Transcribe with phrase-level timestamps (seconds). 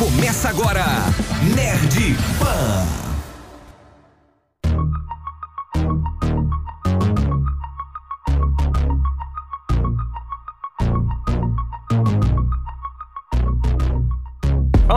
[0.00, 0.82] Começa agora,
[1.54, 3.09] Nerd Pan.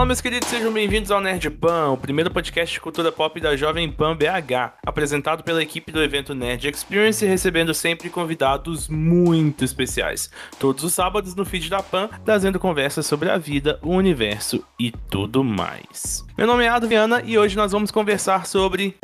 [0.04, 3.56] Fala, meus queridos, sejam bem-vindos ao Nerd Pan, o primeiro podcast de cultura pop da
[3.56, 10.30] Jovem Pan BH, apresentado pela equipe do evento Nerd Experience, recebendo sempre convidados muito especiais.
[10.58, 14.92] Todos os sábados no feed da Pan, trazendo conversas sobre a vida, o universo e
[15.08, 16.22] tudo mais.
[16.36, 18.94] Meu nome é Adriana e hoje nós vamos conversar sobre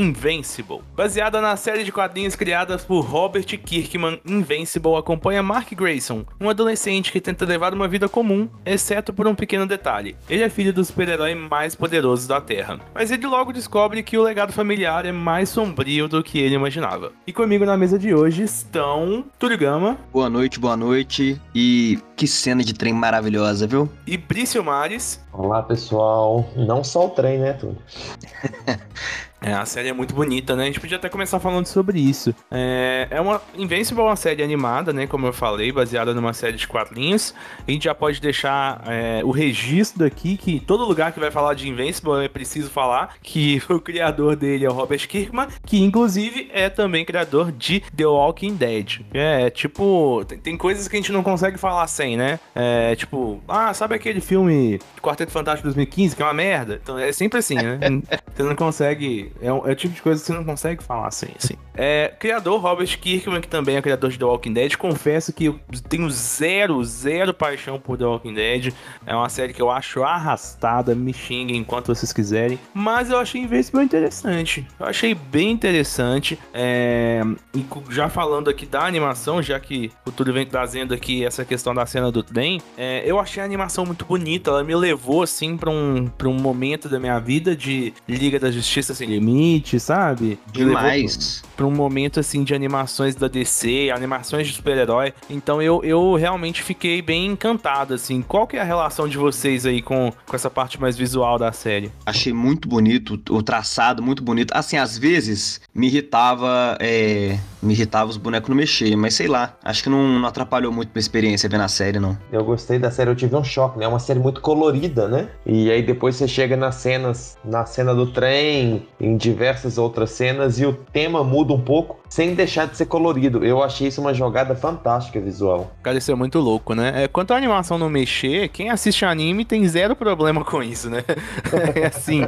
[0.00, 0.80] Invincible.
[0.96, 7.12] Baseada na série de quadrinhos criadas por Robert Kirkman, Invincible acompanha Mark Grayson, um adolescente
[7.12, 10.16] que tenta levar uma vida comum, exceto por um pequeno detalhe.
[10.28, 12.80] Ele é filho do super-herói mais poderoso da Terra.
[12.94, 17.12] Mas ele logo descobre que o legado familiar é mais sombrio do que ele imaginava.
[17.26, 19.98] E comigo na mesa de hoje estão Turigama.
[20.10, 21.38] Boa noite, boa noite.
[21.54, 23.86] E que cena de trem maravilhosa, viu?
[24.06, 25.22] E Brício Mares.
[25.30, 26.48] Olá, pessoal.
[26.56, 27.76] Não só o trem, né, Túlio?
[29.42, 30.64] É, a série é muito bonita, né?
[30.64, 32.34] A gente podia até começar falando sobre isso.
[32.50, 35.06] É, é uma Invincible é uma série animada, né?
[35.06, 37.34] Como eu falei, baseada numa série de quadrinhos.
[37.66, 41.54] A gente já pode deixar é, o registro aqui que todo lugar que vai falar
[41.54, 46.50] de Invincible é preciso falar que o criador dele é o Robert Kirkman, que inclusive
[46.52, 49.00] é também criador de The Walking Dead.
[49.14, 52.38] É, tipo, tem, tem coisas que a gente não consegue falar sem, né?
[52.54, 56.78] É, tipo, ah, sabe aquele filme Quarteto Fantástico 2015 que é uma merda?
[56.82, 57.78] Então é sempre assim, né?
[58.36, 61.28] Você não consegue é, é o tipo de coisa que você não consegue falar assim.
[61.36, 61.54] assim.
[61.74, 64.76] É, criador Robert Kirkman, que também é criador de The Walking Dead.
[64.76, 68.74] Confesso que eu tenho zero, zero paixão por The Walking Dead.
[69.06, 70.94] É uma série que eu acho arrastada.
[70.94, 72.58] Me xinguem enquanto vocês quiserem.
[72.74, 74.66] Mas eu achei Invincible interessante.
[74.78, 76.38] Eu achei bem interessante.
[76.52, 77.22] É,
[77.54, 81.74] e já falando aqui da animação, já que o Túlio vem trazendo aqui essa questão
[81.74, 84.50] da cena do trem, é, eu achei a animação muito bonita.
[84.50, 88.50] Ela me levou, assim, para um, pra um momento da minha vida de Liga da
[88.50, 90.38] Justiça Sem limite, sabe?
[90.52, 91.42] Demais.
[91.60, 95.12] Pra um momento assim de animações da DC, animações de super-herói.
[95.28, 98.22] Então eu, eu realmente fiquei bem encantado, assim.
[98.22, 101.52] Qual que é a relação de vocês aí com, com essa parte mais visual da
[101.52, 101.92] série?
[102.06, 104.52] Achei muito bonito, o traçado muito bonito.
[104.54, 106.78] Assim, às vezes me irritava.
[106.80, 109.54] É, me irritava os bonecos não mexer, mas sei lá.
[109.62, 112.16] Acho que não, não atrapalhou muito minha experiência vendo a série, não.
[112.32, 113.84] Eu gostei da série, eu tive um choque, né?
[113.84, 115.28] É uma série muito colorida, né?
[115.44, 120.58] E aí depois você chega nas cenas, na cena do trem, em diversas outras cenas
[120.58, 123.44] e o tema muda um pouco sem deixar de ser colorido.
[123.44, 125.70] Eu achei isso uma jogada fantástica visual.
[125.80, 127.04] Cara, isso é muito louco, né?
[127.04, 131.04] É, quanto a animação não mexer, quem assiste anime tem zero problema com isso, né?
[131.76, 132.22] é assim,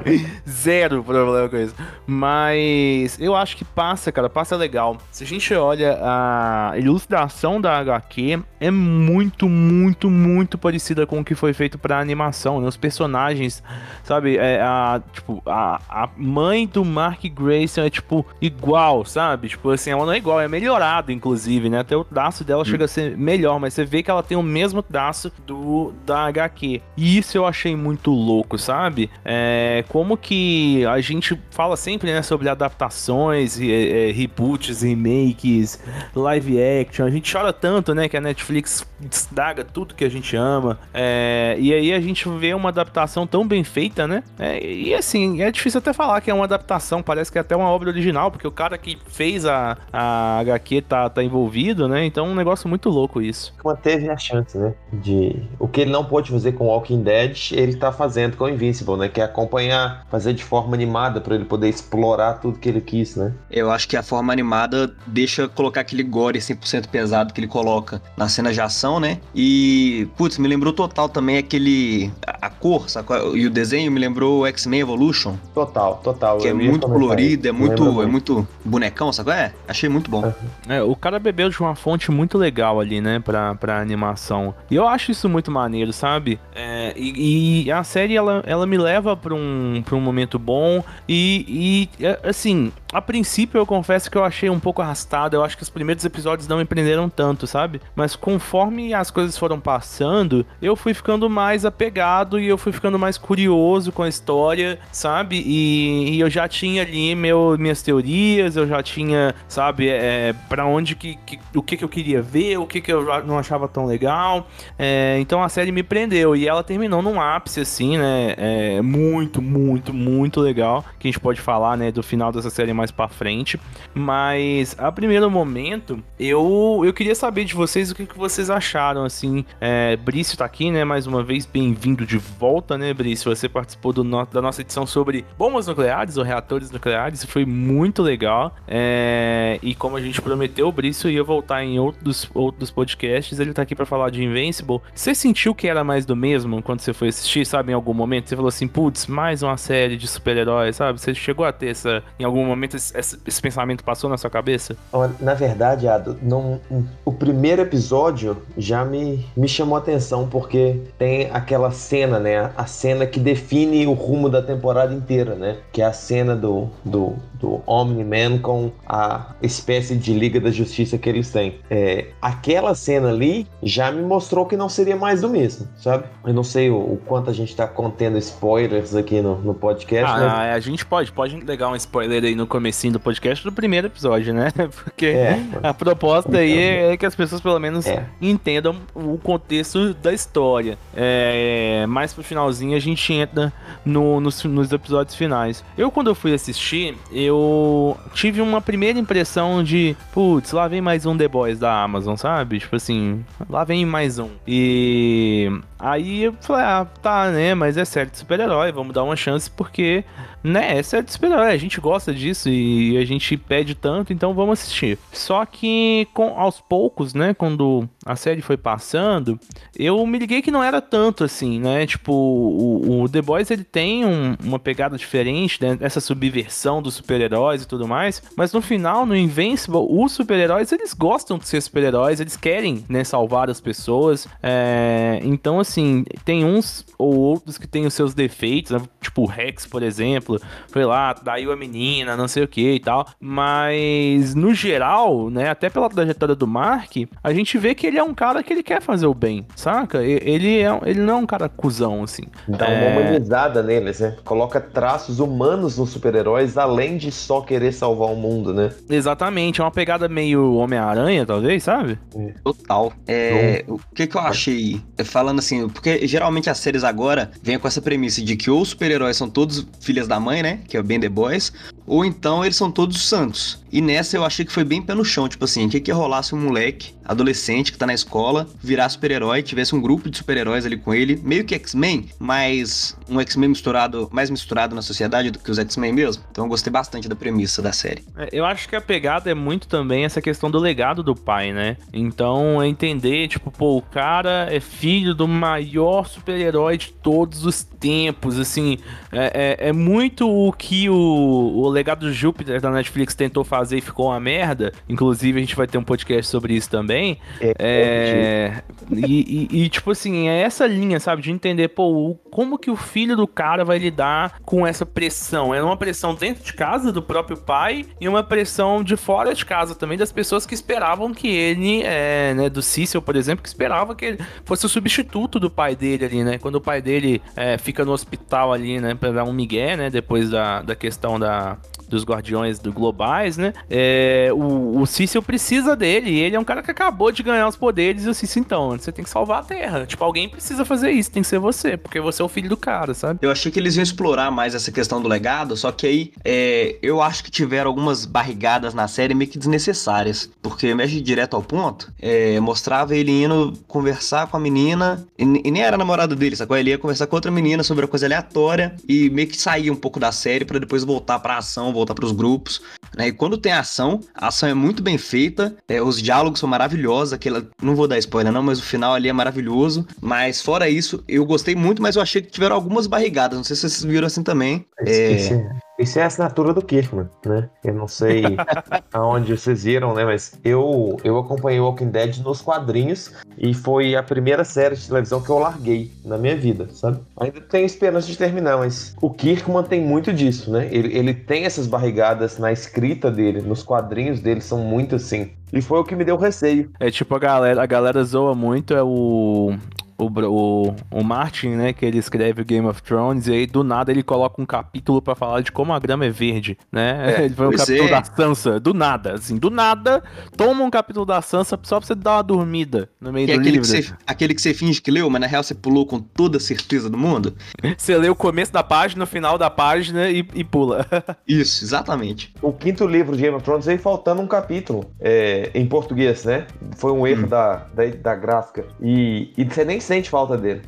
[0.48, 1.74] zero problema com isso.
[2.06, 4.96] Mas eu acho que passa, cara, passa legal.
[5.10, 11.24] Se a gente olha a ilustração da HQ, é muito, muito, muito parecida com o
[11.24, 12.68] que foi feito pra animação, né?
[12.68, 13.60] Os personagens,
[14.04, 14.36] sabe?
[14.36, 19.48] É, a, tipo, a, a mãe do Mark Grayson é, tipo, igual, sabe?
[19.48, 21.80] Tipo assim, ela não é igual, é melhorado, inclusive, né?
[21.80, 22.64] Até o traço dela hum.
[22.64, 26.26] chega a ser melhor, mas você vê que ela tem o mesmo traço do da
[26.26, 26.80] HQ.
[26.96, 29.10] E isso eu achei muito louco, sabe?
[29.24, 35.78] É, como que a gente fala sempre, né, sobre adaptações, é, é, reboots, remakes,
[36.14, 37.06] live action.
[37.06, 40.78] A gente chora tanto, né, que a Netflix estraga tudo que a gente ama.
[40.92, 44.22] É, e aí a gente vê uma adaptação tão bem feita, né?
[44.38, 47.56] É, e assim, é difícil até falar que é uma adaptação, parece que é até
[47.56, 52.04] uma obra original, porque o cara que fez a, a HQ tá, tá envolvido, né?
[52.04, 53.54] Então é um negócio muito louco isso.
[53.64, 54.74] Manteve a chance, né?
[54.92, 55.42] De.
[55.58, 59.08] O que ele não pôde fazer com Walking Dead, ele tá fazendo com Invincible, né?
[59.08, 63.16] Que é acompanhar, fazer de forma animada para ele poder explorar tudo que ele quis,
[63.16, 63.32] né?
[63.50, 68.00] Eu acho que a forma animada deixa colocar aquele gore 100% pesado que ele coloca
[68.16, 69.18] na cena de ação, né?
[69.34, 72.10] E, putz, me lembrou total também aquele.
[72.26, 73.08] A, a cor, sabe?
[73.34, 75.36] E o desenho me lembrou X-Men Evolution.
[75.54, 76.38] Total, total.
[76.38, 79.30] Que é muito colorido, é muito, é muito bonecão, sabe?
[79.32, 80.32] É, achei muito bom.
[80.68, 84.54] É, o cara bebeu de uma fonte muito legal ali, né, pra, pra animação.
[84.70, 86.38] E eu acho isso muito maneiro, sabe?
[86.54, 90.82] É, e, e, a série, ela, ela me leva pra um, pra um momento bom.
[91.08, 95.34] E, e, é, assim, a princípio eu confesso que eu achei um pouco arrastado.
[95.34, 97.80] Eu acho que os primeiros episódios não me prenderam tanto, sabe?
[97.96, 102.98] Mas conforme as coisas foram passando, eu fui ficando mais apegado e eu fui ficando
[102.98, 105.42] mais curioso com a história, sabe?
[105.44, 110.66] E, e eu já tinha ali meu, minhas teorias, eu já tinha, sabe, é, para
[110.66, 113.68] onde que, que, o que, que eu queria ver, o que, que eu não achava
[113.68, 114.48] tão legal.
[114.78, 118.34] É, então a série me prendeu e ela terminou num ápice, assim, né?
[118.36, 120.84] É, muito, muito, muito legal.
[120.98, 123.60] Que a gente pode falar, né, do final dessa série mais pra frente.
[123.94, 128.71] Mas a primeiro momento, eu, eu queria saber de vocês o que, que vocês acharam,
[128.78, 129.44] assim.
[129.60, 130.84] É, Brício tá aqui, né?
[130.84, 133.34] Mais uma vez, bem-vindo de volta, né, Brício?
[133.34, 137.24] Você participou do no, da nossa edição sobre bombas nucleares ou reatores nucleares.
[137.24, 138.54] Foi muito legal.
[138.66, 143.38] É, e como a gente prometeu, o Brício ia voltar em outros, outros podcasts.
[143.38, 144.80] Ele tá aqui para falar de Invincible.
[144.94, 147.72] Você sentiu que era mais do mesmo quando você foi assistir, sabe?
[147.72, 150.98] Em algum momento você falou assim, putz, mais uma série de super-heróis, sabe?
[150.98, 152.02] Você chegou a ter essa.
[152.18, 154.76] Em algum momento esse, esse pensamento passou na sua cabeça?
[155.20, 156.60] Na verdade, Ado, não,
[157.04, 162.50] o primeiro episódio já me, me chamou a atenção, porque tem aquela cena, né?
[162.56, 165.58] A cena que define o rumo da temporada inteira, né?
[165.72, 170.98] Que é a cena do, do, do Omni-Man com a espécie de Liga da Justiça
[170.98, 171.58] que eles têm.
[171.70, 176.04] É, aquela cena ali já me mostrou que não seria mais do mesmo, sabe?
[176.24, 180.10] Eu não sei o, o quanto a gente tá contendo spoilers aqui no, no podcast.
[180.10, 180.56] Ah, mas...
[180.56, 184.32] a gente pode, pode legar um spoiler aí no comecinho do podcast do primeiro episódio,
[184.32, 184.50] né?
[184.84, 188.06] Porque é, a proposta aí é, é que as pessoas pelo menos é.
[188.42, 190.76] Entendam o contexto da história.
[190.94, 193.52] É, mais pro finalzinho a gente entra
[193.84, 195.64] no, nos, nos episódios finais.
[195.78, 201.06] Eu, quando eu fui assistir, eu tive uma primeira impressão de, putz, lá vem mais
[201.06, 202.58] um The Boys da Amazon, sabe?
[202.58, 204.30] Tipo assim, lá vem mais um.
[204.46, 205.48] E
[205.78, 207.54] aí eu falei, ah, tá, né?
[207.54, 210.04] Mas é certo, super-herói, vamos dar uma chance porque
[210.42, 214.34] né, essa é de super-herói, a gente gosta disso e a gente pede tanto, então
[214.34, 214.98] vamos assistir.
[215.12, 219.38] Só que com, aos poucos, né, quando a série foi passando,
[219.78, 221.86] eu me liguei que não era tanto assim, né?
[221.86, 225.78] Tipo, o, o The Boys ele tem um, uma pegada diferente, né?
[225.80, 230.92] Essa subversão dos super-heróis e tudo mais, mas no final, no Invincible, os super-heróis eles
[230.92, 234.26] gostam de ser super-heróis, eles querem, né, salvar as pessoas.
[234.42, 238.82] É, então, assim, tem uns ou outros que têm os seus defeitos, né?
[239.00, 242.72] tipo o Rex, por exemplo exemplo, foi lá, traiu a menina, não sei o que
[242.72, 243.06] e tal.
[243.20, 248.02] Mas, no geral, né, até pela trajetória do Mark, a gente vê que ele é
[248.02, 250.02] um cara que ele quer fazer o bem, saca?
[250.02, 252.24] Ele, é, ele não é um cara cuzão, assim.
[252.48, 252.92] Dá uma é...
[252.92, 254.16] humanizada neles, né?
[254.24, 258.70] Coloca traços humanos nos super-heróis, além de só querer salvar o mundo, né?
[258.88, 261.98] Exatamente, é uma pegada meio Homem-Aranha, talvez, sabe?
[262.14, 262.34] É.
[262.42, 262.92] Total.
[263.06, 264.80] É, o que que eu achei?
[265.04, 269.16] Falando assim, porque geralmente as séries agora vêm com essa premissa de que os super-heróis
[269.16, 270.60] são todos filhas da mãe, né?
[270.66, 271.52] Que é o Ben The Boys.
[271.86, 273.62] Ou então eles são todos santos.
[273.70, 275.28] E nessa eu achei que foi bem pé no chão.
[275.28, 278.88] Tipo assim, o que que rolar se um moleque, adolescente, que tá na escola, virar
[278.88, 283.48] super-herói, tivesse um grupo de super-heróis ali com ele, meio que X-Men, mas um X-Men
[283.50, 286.22] misturado, mais misturado na sociedade do que os X-Men mesmo.
[286.30, 288.04] Então eu gostei bastante da premissa da série.
[288.16, 291.52] É, eu acho que a pegada é muito também essa questão do legado do pai,
[291.52, 291.76] né?
[291.92, 297.62] Então é entender, tipo, pô, o cara é filho do maior super-herói de todos os
[297.62, 298.78] tempos, assim,
[299.10, 303.44] é, é, é muito muito o que o, o Legado do Júpiter da Netflix tentou
[303.44, 304.72] fazer e ficou uma merda.
[304.88, 307.18] Inclusive, a gente vai ter um podcast sobre isso também.
[307.40, 311.22] É, é, e, e, e, tipo assim, é essa linha, sabe?
[311.22, 315.54] De entender, pô, como que o filho do cara vai lidar com essa pressão.
[315.54, 319.44] É uma pressão dentro de casa do próprio pai e uma pressão de fora de
[319.44, 323.48] casa também das pessoas que esperavam que ele, é, né, do Cícero, por exemplo, que
[323.48, 326.38] esperava que ele fosse o substituto do pai dele ali, né?
[326.38, 329.90] Quando o pai dele é, fica no hospital ali, né, pra dar um migué, né?
[329.92, 331.58] depois da, da questão da,
[331.92, 333.52] dos Guardiões do Globais, né?
[333.68, 336.10] É, o, o precisa dele.
[336.10, 338.04] E ele é um cara que acabou de ganhar os poderes.
[338.04, 339.86] E o Cícero, então, você tem que salvar a Terra.
[339.86, 341.10] Tipo, alguém precisa fazer isso.
[341.10, 343.18] Tem que ser você, porque você é o filho do cara, sabe?
[343.22, 345.56] Eu achei que eles iam explorar mais essa questão do legado.
[345.56, 350.30] Só que aí, é, eu acho que tiveram algumas barrigadas na série meio que desnecessárias.
[350.40, 351.92] Porque mexe direto ao ponto.
[352.00, 355.06] É, mostrava ele indo conversar com a menina.
[355.18, 356.56] E, e nem era namorado dele, sacou?
[356.56, 358.74] Ele ia conversar com outra menina sobre uma coisa aleatória.
[358.88, 362.04] E meio que saía um pouco da série para depois voltar pra ação, voltar para
[362.04, 362.62] os grupos.
[362.96, 363.08] Né?
[363.08, 367.12] E quando tem ação, a ação é muito bem feita, é, os diálogos são maravilhosos,
[367.12, 369.86] aquela, não vou dar spoiler não, mas o final ali é maravilhoso.
[370.00, 373.56] Mas fora isso, eu gostei muito, mas eu achei que tiveram algumas barrigadas, não sei
[373.56, 374.64] se vocês viram assim também.
[374.86, 375.61] É...
[375.78, 377.48] Isso é a assinatura do Kirkman, né?
[377.64, 378.22] Eu não sei
[378.92, 380.04] aonde vocês viram, né?
[380.04, 385.22] Mas eu, eu acompanhei Walking Dead nos quadrinhos e foi a primeira série de televisão
[385.22, 387.00] que eu larguei na minha vida, sabe?
[387.18, 390.68] Ainda tenho esperança de terminar, mas o Kirkman tem muito disso, né?
[390.70, 395.30] Ele, ele tem essas barrigadas na escrita dele, nos quadrinhos dele são muito assim.
[395.52, 396.70] E foi o que me deu receio.
[396.80, 399.54] É tipo a galera, a galera zoa muito, é o
[399.98, 403.62] o, o, o Martin, né, que ele escreve o Game of Thrones, e aí do
[403.62, 407.16] nada ele coloca um capítulo para falar de como a grama é verde, né?
[407.16, 407.90] É, ele foi um capítulo é.
[407.90, 410.02] da Sansa, do nada, assim, do nada,
[410.36, 413.38] toma um capítulo da Sansa só pra você dar uma dormida no meio que do
[413.38, 413.70] é aquele livro.
[413.70, 416.38] Que você, aquele que você finge que leu, mas na real você pulou com toda
[416.38, 417.34] a certeza do mundo?
[417.76, 420.86] Você lê o começo da página, o final da página e, e pula.
[421.26, 422.32] Isso, exatamente.
[422.40, 426.46] O quinto livro de Game of Thrones veio faltando um capítulo é, em português, né?
[426.76, 427.28] Foi um erro hum.
[427.28, 428.64] da, da, da gráfica.
[428.80, 430.62] E, e você nem sente falta dele.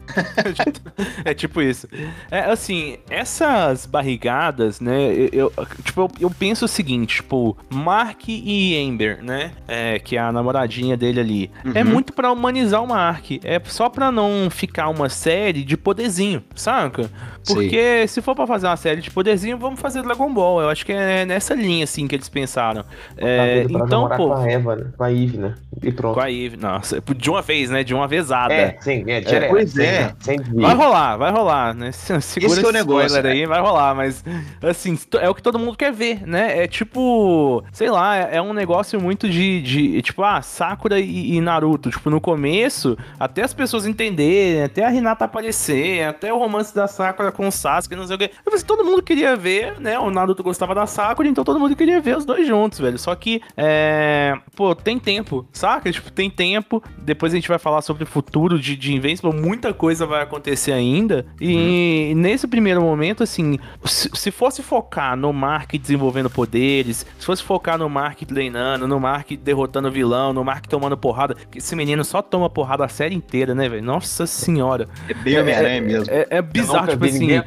[1.25, 1.89] é tipo isso.
[2.31, 5.13] É, assim, essas barrigadas, né?
[5.13, 9.53] Eu, eu tipo, eu, eu, penso o seguinte, tipo, Mark e Amber, né?
[9.67, 11.51] É, que é a namoradinha dele ali.
[11.65, 11.73] É uhum.
[11.77, 13.31] É muito para humanizar o Mark.
[13.43, 17.11] É só pra não ficar uma série de poderzinho, saca?
[17.47, 18.07] Porque Sim.
[18.07, 20.63] se for pra fazer uma série de poderzinho, vamos fazer Dragon Ball.
[20.63, 22.85] Eu acho que é nessa linha, assim, que eles pensaram.
[23.17, 24.29] É, então, pô.
[24.29, 24.87] Com a Eva, né?
[24.97, 25.55] Com a Eve, né?
[25.83, 26.15] E pronto.
[26.15, 27.03] Com a Eve, nossa.
[27.17, 27.85] De uma vez, né?
[27.85, 28.55] De uma vezada.
[28.55, 29.51] É, sim, é, direto.
[29.51, 30.15] Pois é.
[30.55, 31.93] vai rolar, vai rolar, né?
[32.21, 33.31] Segura esse, esse é o negócio né?
[33.31, 34.25] aí, vai rolar, mas
[34.63, 36.65] assim, é o que todo mundo quer ver, né?
[36.65, 41.35] É tipo, sei lá, é, é um negócio muito de, de tipo, ah, Sakura e,
[41.35, 41.91] e, Naruto.
[41.91, 46.87] Tipo, no começo, até as pessoas entenderem, até a Hinata aparecer, até o romance da
[46.87, 48.31] Sakura com o Sasuke, não sei o quê.
[48.45, 49.99] Eu falei, todo mundo queria ver, né?
[49.99, 52.99] O Naruto gostava da Sakura, então todo mundo queria ver os dois juntos, velho.
[52.99, 54.39] Só que, é...
[54.57, 55.91] pô, tem tempo, saca?
[55.91, 56.83] Tipo, tem tempo.
[56.99, 60.73] Depois a gente vai falar sobre o futuro de, de Invincible, muita coisa vai acontecer
[60.73, 61.27] ainda.
[61.41, 62.21] E uhum.
[62.21, 67.79] nesse primeiro momento, assim, se, se, fosse focar no Mark desenvolvendo poderes, se fosse focar
[67.79, 72.23] no Mark treinando, no Mark derrotando o vilão, no Mark tomando porrada, esse menino só
[72.23, 73.83] toma porrada a série inteira, né, velho?
[73.83, 74.89] Nossa senhora.
[75.09, 76.15] É bem Homem-Aranha é, mesmo.
[76.15, 77.24] É, é bizarro, tipo assim.
[77.25, 77.43] Ninguém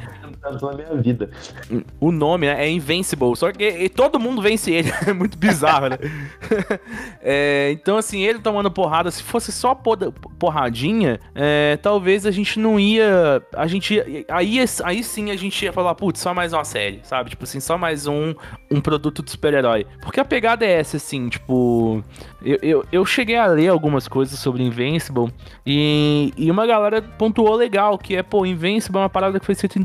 [0.51, 1.29] na minha vida.
[1.99, 4.91] O nome né, é Invincible, só que todo mundo vence ele.
[5.07, 5.97] É muito bizarro, né?
[7.21, 9.73] é, então, assim, ele tomando porrada, se fosse só
[10.37, 13.41] porradinha, é, talvez a gente não ia.
[13.53, 17.29] A gente aí, aí sim a gente ia falar, putz, só mais uma série, sabe?
[17.29, 18.33] Tipo assim, só mais um,
[18.69, 19.85] um produto de super-herói.
[20.01, 22.03] Porque a pegada é essa, assim, tipo.
[22.43, 25.33] Eu, eu, eu, cheguei a ler algumas coisas sobre Invincible
[25.65, 29.55] e, e uma galera pontuou legal, que é, pô, Invincible é uma parada que foi
[29.55, 29.81] feita em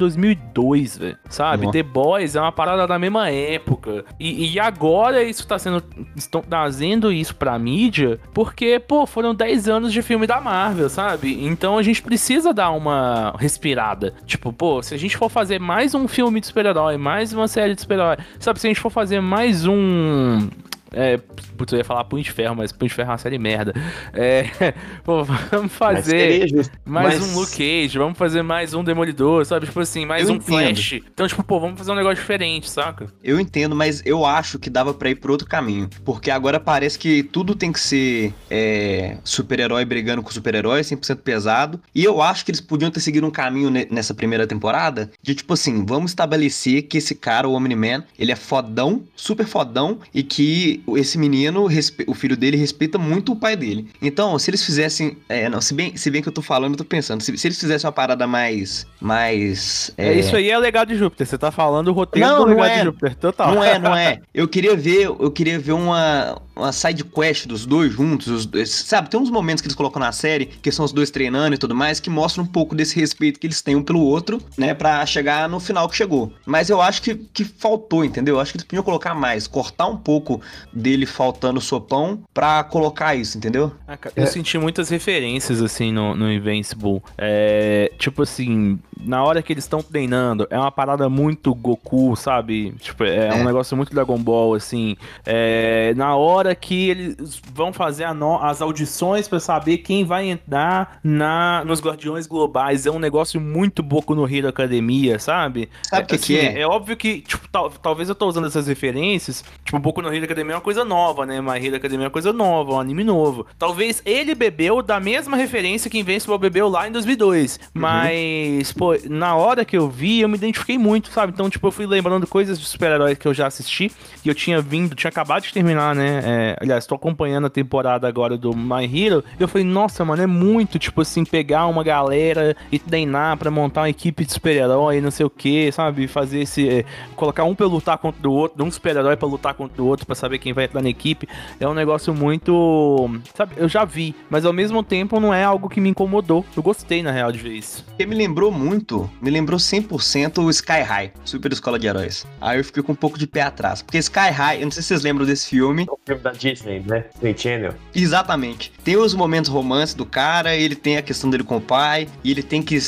[0.53, 1.67] 2002, velho, sabe?
[1.67, 1.73] Uhum.
[1.73, 4.05] The Boys é uma parada da mesma época.
[4.21, 5.83] E, e agora isso tá sendo,
[6.15, 11.45] estão trazendo isso pra mídia, porque, pô, foram 10 anos de filme da Marvel, sabe?
[11.45, 14.15] Então a gente precisa dar uma respirada.
[14.27, 17.75] Tipo, pô, se a gente for fazer mais um filme de super-herói, mais uma série
[17.75, 18.61] de super-herói, sabe?
[18.61, 20.49] Se a gente for fazer mais um
[20.93, 21.19] é,
[21.57, 23.75] putz, eu ia falar Punho de Ferro, mas Punho de Ferro é uma série merda.
[24.13, 26.51] É, pô, vamos fazer
[26.85, 27.23] mais mas...
[27.23, 29.67] um Luke Cage, vamos fazer mais um Demolidor, sabe?
[29.67, 30.77] Tipo assim, mais eu um entendo.
[30.77, 30.93] Flash.
[31.13, 33.07] Então, tipo, pô, vamos fazer um negócio diferente, saca?
[33.23, 35.89] Eu entendo, mas eu acho que dava pra ir por outro caminho.
[36.05, 41.81] Porque agora parece que tudo tem que ser é, super-herói brigando com super-herói, 100% pesado.
[41.95, 45.55] E eu acho que eles podiam ter seguido um caminho nessa primeira temporada de, tipo
[45.55, 50.82] assim, vamos estabelecer que esse cara, o Omni-Man, ele é fodão, super fodão, e que
[50.97, 51.69] esse menino,
[52.07, 53.89] o filho dele, respeita muito o pai dele.
[54.01, 55.17] Então, se eles fizessem.
[55.29, 57.23] É, não, se bem, se bem que eu tô falando, eu tô pensando.
[57.23, 58.87] Se, se eles fizessem uma parada mais.
[59.01, 60.09] mais é...
[60.09, 60.19] é...
[60.19, 61.27] isso aí é legado de Júpiter.
[61.27, 63.55] Você tá falando o roteiro não, do legado é, de Júpiter, total.
[63.55, 64.21] Não é, não é.
[64.35, 68.29] Eu queria ver, eu queria ver uma, uma side quest dos dois juntos.
[68.29, 71.11] Os dois, sabe, tem uns momentos que eles colocam na série, que são os dois
[71.11, 74.01] treinando e tudo mais, que mostram um pouco desse respeito que eles têm um pelo
[74.01, 74.75] outro, né?
[74.75, 76.33] Pra chegar no final que chegou.
[76.47, 78.37] Mas eu acho que, que faltou, entendeu?
[78.37, 80.41] Eu acho que eles podiam colocar mais, cortar um pouco
[80.73, 83.73] dele faltando sopão pra colocar isso, entendeu?
[83.87, 84.27] Ah, eu é.
[84.27, 87.03] senti muitas referências, assim, no, no Invincible.
[87.19, 92.73] É, tipo assim, na hora que eles estão treinando, é uma parada muito Goku, sabe?
[92.81, 93.35] Tipo, é, é.
[93.35, 94.97] um negócio muito Dragon Ball, assim.
[95.27, 100.99] É, na hora que eles vão fazer no, as audições para saber quem vai entrar
[101.03, 105.69] na, nos Guardiões Globais, é um negócio muito Boku no Hero Academia, sabe?
[105.83, 106.61] Sabe o que, assim, que é?
[106.61, 110.25] É óbvio que, tipo, tal, talvez eu tô usando essas referências, tipo, Boku no Hero
[110.25, 111.41] Academia é uma coisa nova, né?
[111.41, 113.47] My Hero Academia é uma coisa nova, um anime novo.
[113.59, 117.83] Talvez ele bebeu da mesma referência que Invincible bebeu lá em 2002, uhum.
[117.83, 121.33] mas, pô, na hora que eu vi, eu me identifiquei muito, sabe?
[121.33, 123.91] Então, tipo, eu fui lembrando coisas de super-heróis que eu já assisti
[124.25, 126.23] e eu tinha vindo, tinha acabado de terminar, né?
[126.25, 129.25] É, aliás, tô acompanhando a temporada agora do My Hero.
[129.39, 133.51] E eu falei, nossa, mano, é muito, tipo assim, pegar uma galera e treinar pra
[133.51, 136.07] montar uma equipe de super-herói, não sei o que, sabe?
[136.07, 136.69] Fazer esse.
[136.69, 136.85] É,
[137.17, 140.07] colocar um pra lutar contra o outro, um super-herói pra lutar contra contra o outro
[140.07, 141.29] para saber quem vai entrar na equipe.
[141.59, 143.11] É um negócio muito.
[143.35, 146.45] Sabe, eu já vi, mas ao mesmo tempo não é algo que me incomodou.
[146.57, 147.85] Eu gostei, na real, de ver isso.
[147.85, 152.27] Porque me lembrou muito, me lembrou 100% o Sky High, Super Escola de Heróis.
[152.41, 153.83] Aí eu fiquei com um pouco de pé atrás.
[153.83, 155.87] Porque Sky High, eu não sei se vocês lembram desse filme.
[155.89, 157.05] É o filme da Disney, né?
[157.15, 157.75] Disney Channel.
[157.95, 158.73] Exatamente.
[158.85, 162.31] Tem os momentos romances do cara, ele tem a questão dele com o pai, e
[162.31, 162.79] ele tem que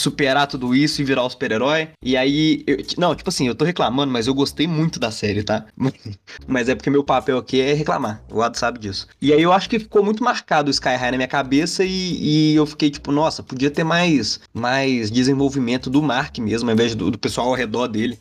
[0.00, 1.88] superar tudo isso e virar o super-herói.
[2.02, 5.42] E aí, eu, não, tipo assim, eu tô reclamando, mas eu gostei muito da série,
[5.42, 5.66] tá?
[6.46, 8.22] mas é porque meu papel aqui é reclamar.
[8.30, 9.08] O Ado sabe disso.
[9.20, 12.52] E aí eu acho que ficou muito marcado o Sky High na minha cabeça e,
[12.52, 16.94] e eu fiquei tipo, nossa, podia ter mais, mais desenvolvimento do Mark mesmo, ao invés
[16.94, 18.16] do, do pessoal ao redor dele.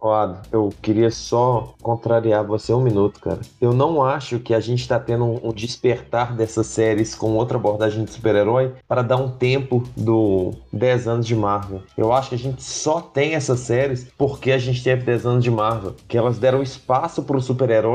[0.00, 3.40] Ó, Ado, eu queria só contrariar você um minuto, cara.
[3.60, 7.58] Eu não acho que a gente tá tendo um, um despertar dessas séries com outra
[7.58, 11.82] abordagem de super-herói para dar um tempo do 10 anos de Marvel.
[11.96, 15.44] Eu acho que a gente só tem essas séries porque a gente teve 10 anos
[15.44, 17.44] de Marvel, que elas deram espaço para os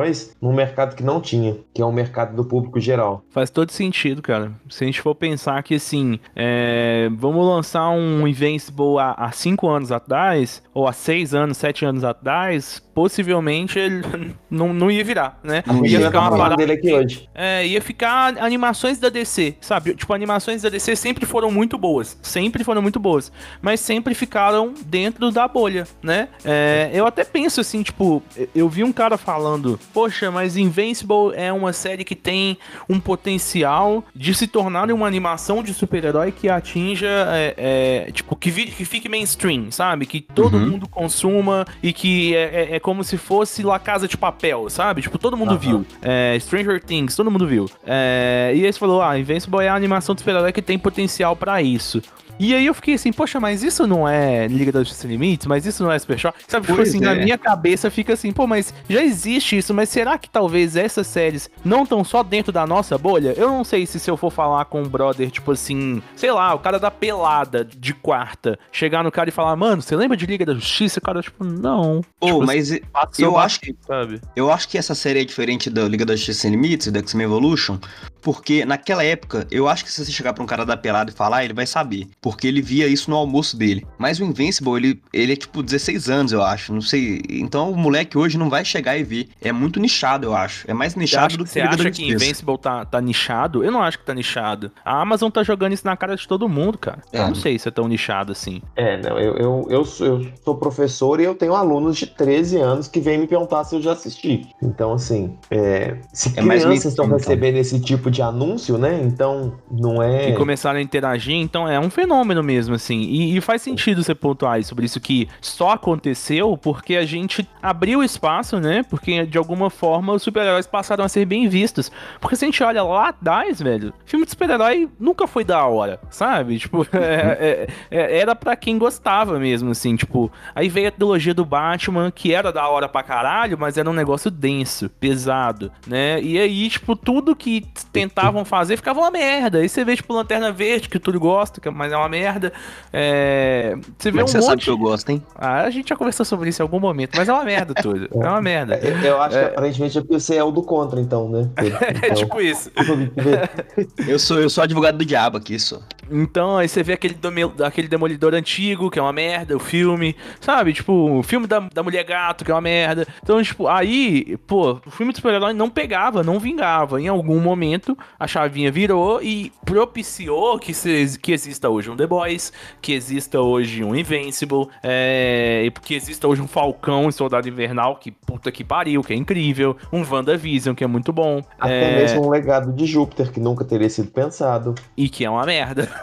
[0.01, 3.24] super-heróis num mercado que não tinha, que é o mercado do público geral.
[3.29, 4.51] Faz todo sentido, cara.
[4.70, 7.10] Se a gente for pensar que assim, é...
[7.13, 12.81] vamos lançar um Invincible há 5 anos atrás, ou há 6 anos, 7 anos atrás,
[12.93, 14.01] possivelmente ele
[14.50, 15.63] não, não ia virar, né?
[15.65, 16.55] Não ia ia ficar uma parada.
[16.58, 17.29] dele aqui hoje.
[17.34, 19.93] É, ia ficar animações da DC, sabe?
[19.96, 22.17] Tipo, animações da DC sempre foram muito boas.
[22.22, 23.31] Sempre foram muito boas.
[23.62, 26.29] Mas sempre ficaram dentro da bolha, né?
[26.43, 28.22] É, eu até penso assim, tipo,
[28.55, 32.57] eu vi um cara falando, poxa, mas Invincible é uma série que tem
[32.89, 38.50] um potencial de se tornar uma animação de super-herói que atinja, é, é, tipo, que,
[38.51, 40.05] vi, que fique mainstream, sabe?
[40.05, 40.69] Que todo Uhum.
[40.71, 45.01] mundo consuma e que é, é- é como se fosse La Casa de Papel, sabe?
[45.01, 45.57] Tipo, todo mundo Aham.
[45.59, 45.85] viu.
[46.01, 47.69] É, Stranger Things, todo mundo viu.
[47.85, 51.35] É, e aí você falou, ah, Invincible é a animação de super-herói que tem potencial
[51.35, 52.01] pra isso.
[52.43, 55.45] E aí eu fiquei assim, poxa, mas isso não é Liga da Justiça Sem Limites?
[55.45, 56.39] Mas isso não é Super Shock?
[56.48, 57.24] Sabe, tipo Pois assim, na é.
[57.24, 61.51] minha cabeça fica assim, pô, mas já existe isso, mas será que talvez essas séries
[61.63, 63.36] não estão só dentro da nossa bolha?
[63.38, 66.51] Eu não sei se se eu for falar com um brother, tipo assim, sei lá,
[66.55, 70.25] o cara da pelada de quarta, chegar no cara e falar, mano, você lembra de
[70.25, 70.98] Liga da Justiça?
[70.98, 72.01] O cara, tipo, não.
[72.19, 74.21] Pô, Tipo, mas passou eu acho batido, sabe?
[74.36, 77.00] Eu acho que essa série é diferente da Liga da Justiça Sem Limites e da
[77.01, 77.77] X-Men Evolution,
[78.19, 81.13] porque naquela época, eu acho que se você chegar pra um cara da pelada e
[81.13, 83.85] falar, ele vai saber, porque ele via isso no almoço dele.
[83.97, 87.21] Mas o Invincible, ele, ele é tipo 16 anos, eu acho, não sei.
[87.29, 89.29] Então o moleque hoje não vai chegar e ver.
[89.41, 90.69] É muito nichado, eu acho.
[90.69, 92.11] É mais nichado do que você acha que.
[92.11, 93.63] Invincible tá, tá nichado?
[93.63, 94.71] Eu não acho que tá nichado.
[94.83, 97.01] A Amazon tá jogando isso na cara de todo mundo, cara.
[97.11, 97.19] É.
[97.19, 98.61] Eu não sei se é tão nichado assim.
[98.75, 102.57] É, não, eu, eu, eu, sou, eu sou professor e eu tenho alunos de 13
[102.57, 104.47] anos que vêm me perguntar se eu já assisti.
[104.61, 109.01] Então, assim, é, se É mais crianças estão mainstream, recebendo esse tipo de anúncio, né?
[109.03, 110.29] Então, não é.
[110.29, 112.99] E começaram a interagir, então é um fenômeno mesmo, assim.
[113.01, 118.03] E, e faz sentido você pontuar sobre isso, que só aconteceu porque a gente abriu
[118.03, 118.83] espaço, né?
[118.83, 121.91] Porque de alguma forma os super-heróis passaram a ser bem vistos.
[122.19, 126.00] Porque se a gente olha lá atrás, velho, filme de super-herói nunca foi da hora,
[126.09, 126.57] sabe?
[126.59, 129.96] Tipo, é- é- é- era pra quem gostava mesmo, assim.
[129.96, 133.89] Tipo, aí veio a trilogia do Batman, que era da hora pra caralho, mas era
[133.89, 136.22] um negócio denso, pesado, né?
[136.22, 139.59] E aí, tipo, tudo que tentavam fazer ficava uma merda.
[139.59, 142.53] Aí você vê, tipo, Lanterna Verde, que tudo gosta, que- mas é uma merda.
[142.92, 143.75] É...
[143.98, 144.64] Você vê é um você sabe monte...
[144.66, 145.24] que eu gosto, hein?
[145.35, 148.07] Ah, a gente já conversou sobre isso em algum momento, mas é uma merda tudo.
[148.14, 148.77] É uma merda.
[148.77, 151.50] Eu, eu acho que aparentemente é porque você é o do contra, então, né?
[151.81, 152.72] É Então, tipo isso.
[154.07, 155.79] Eu sou, eu sou advogado do diabo aqui, só.
[156.09, 157.18] Então, aí você vê aquele,
[157.66, 160.74] aquele Demolidor antigo, que é uma merda, o filme, sabe?
[160.74, 163.05] Tipo, o filme da, da Mulher Gato, que é uma merda.
[163.22, 167.01] Então, tipo, aí, pô, o filme de super-herói não pegava, não vingava.
[167.01, 172.07] Em algum momento, a chavinha virou e propiciou que, se, que exista hoje um The
[172.07, 177.96] Boys, que exista hoje um Invincible, é, que exista hoje um Falcão e Soldado Invernal,
[177.98, 181.98] que puta que pariu, que é incrível, um WandaVision, que é muito bom, Até é,
[182.01, 184.75] mesmo um legado de Júpiter que nunca teria sido pensado.
[184.96, 185.90] e que é uma merda.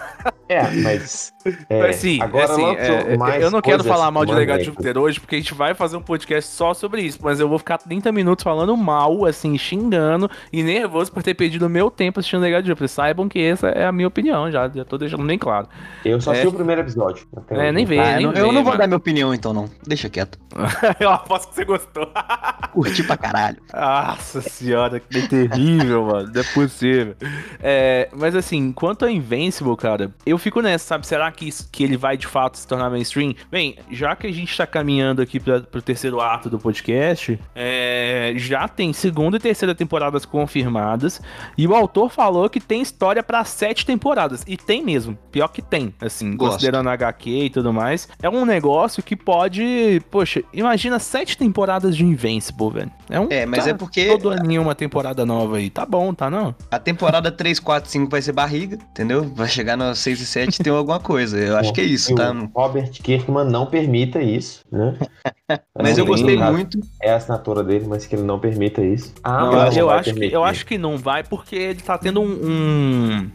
[0.48, 1.32] É, mas.
[1.68, 4.64] É, Mas, assim, agora assim, é, mais eu não quero falar mal de Legado de.
[4.64, 7.58] Júpiter hoje, porque a gente vai fazer um podcast só sobre isso, mas eu vou
[7.58, 12.18] ficar 30 minutos falando mal, assim, xingando e nervoso por ter perdido o meu tempo
[12.18, 12.88] assistindo Legado de Júpiter.
[12.88, 15.68] Saibam que essa é a minha opinião, já, já tô deixando bem claro.
[16.04, 16.34] Eu só É.
[16.34, 17.26] assisti o primeiro episódio.
[17.36, 18.78] até É, nem vê, Ah, nem eu não, vê, eu não vou mano.
[18.78, 19.68] dar minha opinião então, não.
[19.86, 20.38] Deixa quieto.
[20.98, 22.10] eu aposto que você gostou.
[22.72, 23.58] Curti pra caralho.
[23.72, 26.30] Nossa senhora, que terrível, mano.
[26.34, 27.14] Não é possível.
[27.62, 30.12] É, mas assim, quanto a Invincible, cara.
[30.26, 31.06] Eu fico nessa, sabe?
[31.06, 33.34] Será que, isso, que ele vai de fato se tornar mainstream?
[33.50, 38.32] Bem, já que a gente tá caminhando aqui pra, pro terceiro ato do podcast, é,
[38.36, 41.20] já tem segunda e terceira temporadas confirmadas.
[41.56, 44.44] E o autor falou que tem história para sete temporadas.
[44.46, 45.16] E tem mesmo.
[45.30, 46.52] Pior que tem, assim, Gosto.
[46.52, 48.08] considerando HQ e tudo mais.
[48.22, 50.02] É um negócio que pode.
[50.10, 52.92] Poxa, imagina sete temporadas de Invincible, velho.
[53.08, 55.70] É, um, É, mas tá é porque Todo aninho uma temporada nova aí.
[55.70, 56.54] Tá bom, tá não?
[56.70, 59.24] a temporada 3, 4, 5 vai ser barriga, entendeu?
[59.34, 61.38] Vai chegar no 6 e 7 e tem alguma coisa.
[61.38, 62.32] Eu acho que é isso, tá?
[62.32, 64.96] O Robert Kirkman não permita isso, né?
[65.74, 66.78] Mas eu gostei muito.
[67.00, 69.14] É a assinatura dele, mas que ele não permita isso.
[69.24, 72.26] Ah, não eu acho que, eu acho que não vai, porque ele tá tendo um,
[72.26, 73.30] um,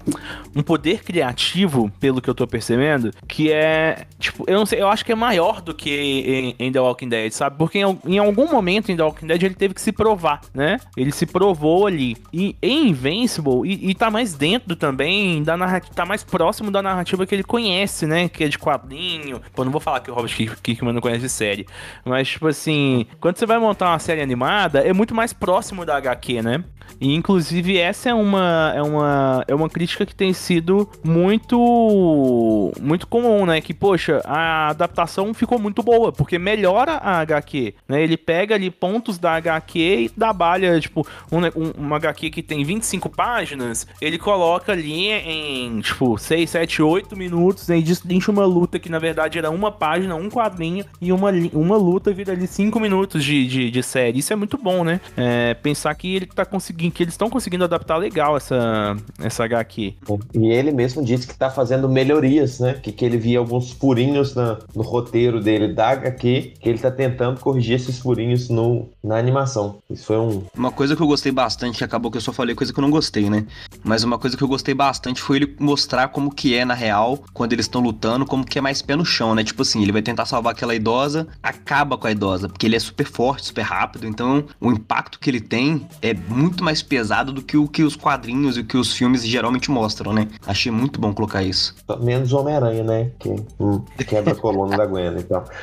[0.58, 4.88] um poder criativo, pelo que eu tô percebendo, que é, tipo, eu não sei, eu
[4.88, 7.58] acho que é maior do que em, em The Walking Dead, sabe?
[7.58, 10.78] Porque em, em algum momento em The Walking Dead ele teve que se provar, né?
[10.95, 12.15] Ele se provou ali.
[12.32, 16.82] E em Invincible, e, e tá mais dentro também da narrativa, tá mais próximo da
[16.82, 18.30] narrativa que ele conhece, né?
[18.30, 19.41] Que é de quadrinho.
[19.56, 21.65] Pô, não vou falar que o Robert Kirk- Kirkman não conhece de série,
[22.05, 25.97] mas, tipo assim, quando você vai montar uma série animada, é muito mais próximo da
[25.97, 26.63] HQ, né?
[26.99, 33.07] E inclusive essa é uma é uma é uma crítica que tem sido muito muito
[33.07, 33.59] comum, né?
[33.61, 38.01] Que poxa, a adaptação ficou muito boa, porque melhora a HQ, né?
[38.01, 42.63] Ele pega ali pontos da HQ e trabalha, tipo, um, um, uma HQ que tem
[42.63, 47.69] 25 páginas, ele coloca ali em, tipo, 6, 7, 8 minutos?
[47.69, 51.75] E destrincha uma luta que na verdade era uma página, um quadrinho, e uma, uma
[51.75, 54.19] luta vira ali 5 minutos de, de, de série.
[54.19, 54.99] Isso é muito bom, né?
[55.17, 59.93] É, pensar que ele tá conseguindo, que eles estão conseguindo adaptar legal essa, essa HQ.
[60.34, 62.73] E ele mesmo disse que tá fazendo melhorias, né?
[62.82, 66.91] Que, que ele via alguns furinhos na- no roteiro dele da HQ, que ele tá
[66.91, 69.77] tentando corrigir esses furinhos no, na animação.
[69.89, 70.43] Isso foi um.
[70.56, 72.84] Uma coisa que eu gostei bastante, que acabou que eu só falei coisa que eu
[72.84, 73.45] não gostei, né?
[73.84, 77.24] Mas uma coisa que eu gostei bastante foi ele mostrar como que é na real,
[77.34, 79.43] quando eles estão lutando, como que é mais pé no chão, né?
[79.43, 82.80] Tipo assim, ele vai tentar salvar aquela idosa, acaba com a idosa, porque ele é
[82.80, 87.41] super forte, super rápido, então o impacto que ele tem é muito mais pesado do
[87.41, 90.28] que o que os quadrinhos e o que os filmes geralmente mostram, né?
[90.46, 91.76] Achei muito bom colocar isso.
[92.02, 93.12] Menos o Homem-Aranha, né?
[93.19, 95.43] Que hum, quebra a coluna da Gwen e tal.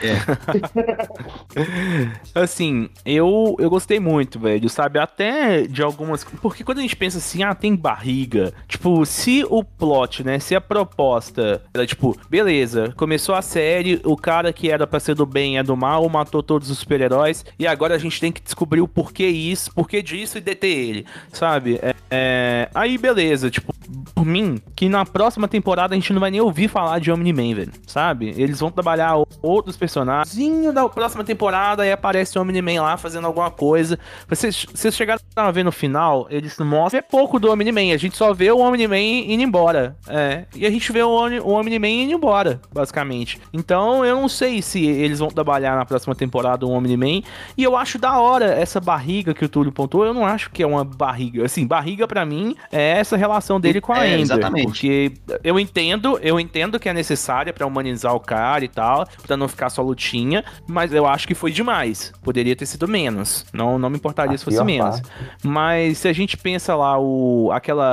[2.35, 4.99] Assim, eu, eu gostei muito, velho, sabe?
[4.99, 6.25] Até de algumas.
[6.25, 7.75] Porque quando a gente pensa assim, ah, tem
[8.11, 8.53] barriga.
[8.67, 10.39] Tipo, se o plot, né?
[10.39, 15.15] Se a proposta era tipo, beleza, começou a série, o cara que era pra ser
[15.15, 18.41] do bem é do mal, matou todos os super-heróis, e agora a gente tem que
[18.41, 21.79] descobrir o porquê isso, porquê disso e deter ele, sabe?
[21.83, 23.73] É, é, Aí, beleza, tipo,
[24.15, 27.55] por mim, que na próxima temporada a gente não vai nem ouvir falar de Omni-Man,
[27.55, 28.35] velho, sabe?
[28.37, 30.31] Eles vão trabalhar outros personagens.
[30.73, 33.99] Da próxima temporada aí aparece o Omni-Man lá fazendo alguma coisa.
[34.29, 37.93] Vocês, vocês chegaram a ver no final, eles mostram é pouco do Omni-Man.
[38.01, 39.95] A gente só vê o Omni-Man indo embora.
[40.09, 40.45] É.
[40.57, 43.39] E a gente vê o, Omni- o Omni-Man indo embora, basicamente.
[43.53, 47.21] Então eu não sei se eles vão trabalhar na próxima temporada o Omni-Man.
[47.59, 50.07] E eu acho da hora essa barriga que o Túlio pontuou.
[50.07, 51.45] Eu não acho que é uma barriga.
[51.45, 54.21] Assim, barriga pra mim é essa relação dele com a É, Ender.
[54.23, 54.65] exatamente.
[54.67, 55.13] Porque
[55.45, 59.47] eu entendo, eu entendo que é necessária pra humanizar o cara e tal, pra não
[59.47, 62.13] ficar só lutinha, mas eu acho que foi demais.
[62.23, 63.45] Poderia ter sido menos.
[63.53, 65.03] Não, não me importaria se fosse menos.
[65.45, 67.90] Mas se a gente pensa lá o aquela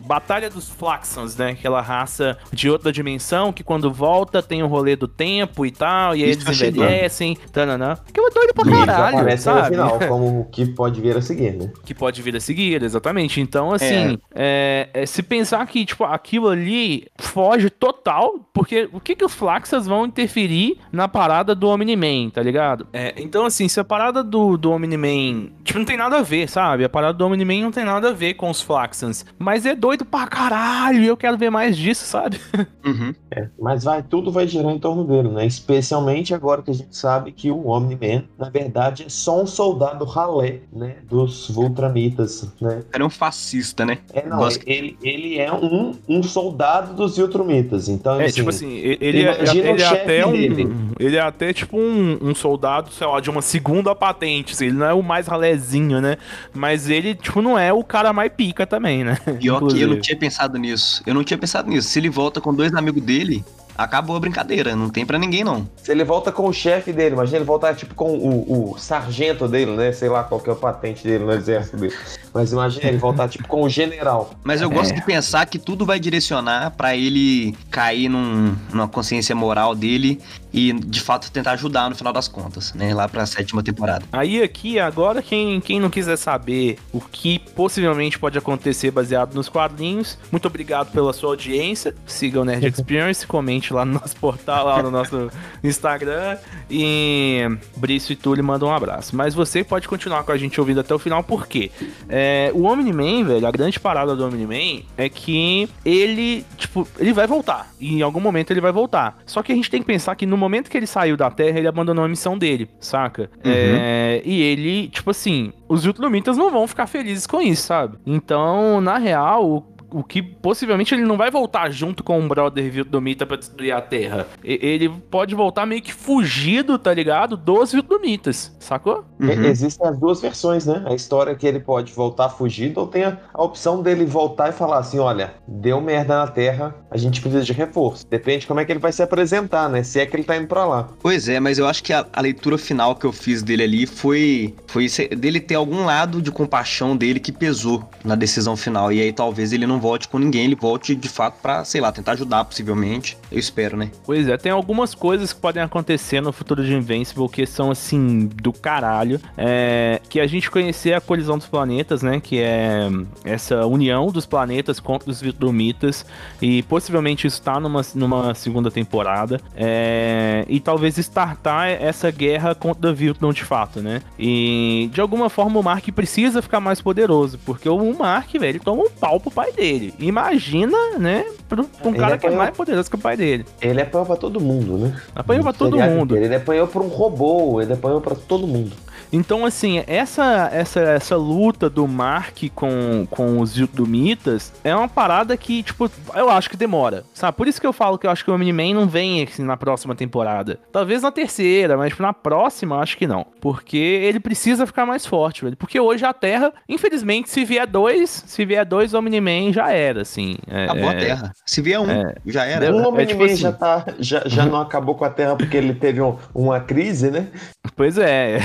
[0.00, 1.50] batalha dos Flaxons, né?
[1.50, 6.14] Aquela raça de outra dimensão que quando volta tem o rolê do tempo e tal,
[6.14, 7.96] e eles eu achei envelhecem, tananã.
[8.12, 9.60] Que é doido pra eles caralho, aparecem sabe?
[9.60, 11.70] no final, como o que pode vir a seguir, né?
[11.84, 13.40] que pode vir a seguir, exatamente.
[13.40, 19.14] Então, assim, é, é, se pensar que, tipo, aquilo ali foge total, porque o que
[19.14, 22.86] que os Flaxas vão interferir na parada do Omni-Man, tá ligado?
[22.92, 26.48] É, então, assim, se a parada do, do Omni-Man, tipo, não tem nada a ver,
[26.48, 26.84] sabe?
[26.84, 30.04] A parada do Omni-Man não tem nada a ver com os Flaxans, mas é doido
[30.04, 32.40] pra caralho, e eu quero ver mais disso, sabe?
[32.86, 33.12] Uhum.
[33.32, 35.44] É, mas vai, tudo vai girar em torno dele, né?
[35.44, 40.04] Especialmente agora que a gente sabe que o Omni-Man, na verdade, é só um soldado
[40.04, 40.98] ralé, né?
[41.10, 42.82] Dos Vultramitas, né?
[42.86, 43.98] O cara é um fascista, né?
[44.12, 48.50] É, não, Gosto- ele, ele é um, um soldado dos Ultramitas, então, É, assim, tipo
[48.50, 50.85] assim, ele, ele é, imagina ele o é chefe até um.
[50.98, 54.52] Ele é até tipo um, um soldado, sei lá, de uma segunda patente.
[54.52, 56.16] assim, ele não é o mais ralézinho, né?
[56.54, 59.16] Mas ele, tipo, não é o cara mais pica também, né?
[59.38, 61.02] Pior que eu não tinha pensado nisso.
[61.06, 61.88] Eu não tinha pensado nisso.
[61.88, 63.44] Se ele volta com dois amigos dele,
[63.76, 64.74] acabou a brincadeira.
[64.76, 65.68] Não tem pra ninguém, não.
[65.76, 69.46] Se ele volta com o chefe dele, imagina ele voltar tipo com o, o sargento
[69.48, 69.92] dele, né?
[69.92, 71.94] Sei lá qual que é o patente dele no exército dele.
[72.32, 74.30] Mas imagina ele voltar tipo com o general.
[74.44, 79.34] Mas eu gosto de pensar que tudo vai direcionar pra ele cair num- numa consciência
[79.34, 80.20] moral dele
[80.52, 82.94] e, de fato, tentar ajudar no final das contas, né?
[82.94, 84.04] Lá pra sétima temporada.
[84.12, 89.48] Aí aqui, agora, quem, quem não quiser saber o que possivelmente pode acontecer baseado nos
[89.48, 91.94] quadrinhos, muito obrigado pela sua audiência.
[92.06, 95.30] Siga o Nerd Experience, comente lá no nosso portal, lá no nosso
[95.62, 96.38] Instagram.
[96.70, 97.42] E
[97.76, 99.16] Brício e Túlio mandam um abraço.
[99.16, 101.70] Mas você pode continuar com a gente ouvindo até o final, por quê?
[102.08, 107.26] É, o Omni-Man, velho, a grande parada do Omni-Man é que ele, tipo, ele vai
[107.26, 107.70] voltar.
[107.80, 109.18] E em algum momento ele vai voltar.
[109.26, 111.58] Só que a gente tem que pensar que no momento que ele saiu da Terra,
[111.58, 113.30] ele abandonou a missão dele, saca?
[113.44, 117.96] É, e ele, tipo assim, os Viltrumitas não vão ficar felizes com isso, sabe?
[118.06, 123.26] Então, na real, o que possivelmente ele não vai voltar junto com o brother Viltrumita
[123.26, 124.26] pra destruir a Terra.
[124.44, 127.36] E- Ele pode voltar meio que fugido, tá ligado?
[127.36, 129.04] Dos Viltrumitas, sacou?
[129.20, 129.30] Uhum.
[129.44, 130.82] Existem as duas versões, né?
[130.86, 134.48] A história é que ele pode voltar fugido ou tem a, a opção dele voltar
[134.48, 138.06] e falar assim: olha, deu merda na Terra, a gente precisa de reforço.
[138.08, 139.82] Depende de como é que ele vai se apresentar, né?
[139.82, 140.88] Se é que ele tá indo pra lá.
[141.00, 143.86] Pois é, mas eu acho que a, a leitura final que eu fiz dele ali
[143.86, 148.92] foi, foi dele ter algum lado de compaixão dele que pesou na decisão final.
[148.92, 151.92] E aí talvez ele não volte com ninguém, ele volte de fato pra, sei lá,
[151.92, 153.16] tentar ajudar possivelmente.
[153.30, 153.90] Eu espero, né?
[154.04, 158.26] Pois é, tem algumas coisas que podem acontecer no futuro de Invincible que são assim
[158.26, 159.20] do caralho.
[159.36, 162.20] É, que a gente conhecer a colisão dos planetas, né?
[162.20, 162.88] Que é
[163.24, 166.06] essa união dos planetas contra os Viltrumitas.
[166.40, 169.40] E possivelmente isso tá numa, numa segunda temporada.
[169.54, 174.02] É, e talvez startar essa guerra contra Viltrum de fato, né?
[174.18, 177.38] E de alguma forma o Mark precisa ficar mais poderoso.
[177.44, 179.65] Porque o Mark, velho, toma um pau pro pai dele.
[179.98, 181.24] Imagina, né?
[181.48, 183.44] Pra um Ele cara que é apanhou- mais poderoso que o pai dele.
[183.60, 184.96] Ele apanhou pra todo mundo, né?
[185.14, 186.04] Apanhou pra todo mundo.
[186.14, 186.24] inteiro.
[186.24, 188.72] Ele apanhou pra um robô, ele apanhou pra todo mundo.
[189.16, 195.36] Então, assim, essa essa, essa luta do Mark com, com os Viltrumitas é uma parada
[195.36, 197.36] que, tipo, eu acho que demora, sabe?
[197.36, 199.56] Por isso que eu falo que eu acho que o Omni-Man não vem assim, na
[199.56, 200.58] próxima temporada.
[200.70, 203.26] Talvez na terceira, mas tipo, na próxima eu acho que não.
[203.40, 205.56] Porque ele precisa ficar mais forte, velho.
[205.56, 210.36] Porque hoje a Terra, infelizmente, se vier dois, se vier dois Omni-Man já era, assim.
[210.46, 211.32] É, Acabou a é, Terra.
[211.46, 211.86] Se vier um,
[212.26, 212.66] já era.
[212.66, 215.56] Deu- O Omni-Man tipo assim- já, tá, já, já não acabou com a Terra porque
[215.56, 217.28] ele teve um- uma crise, né?
[217.74, 218.40] Pois é.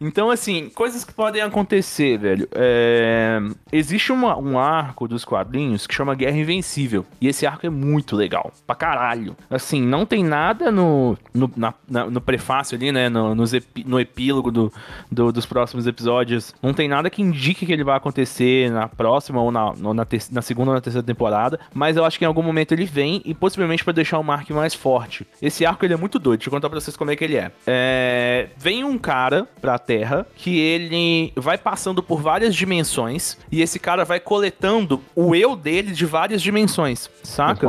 [0.00, 2.48] Então, assim, coisas que podem acontecer, velho.
[2.54, 3.38] É,
[3.72, 7.04] Existe uma- um arco dos quadrinhos que chama Guerra Invencível.
[7.20, 8.52] E esse arco é muito legal.
[8.66, 9.36] Pra caralho.
[9.48, 13.08] Assim, não tem nada no, no, na- na- no prefácio ali, né?
[13.08, 14.72] No, no epílogo do,
[15.10, 16.54] do- dos próximos episódios.
[16.62, 20.42] Não tem nada que indique que ele vai acontecer na próxima ou na, na, na
[20.42, 21.60] segunda ou na terceira temporada.
[21.74, 24.48] Mas eu acho que em algum momento ele vem e possivelmente pra deixar o Mark
[24.50, 25.26] mais forte.
[25.40, 26.38] Esse arco ele é muito doido.
[26.40, 27.50] Deixa eu contar pra vocês como é que ele é.
[27.66, 33.76] É, Vem um cara pra Terra que ele vai passando por várias dimensões e esse
[33.80, 37.66] cara vai coletando o eu dele de várias dimensões, saca?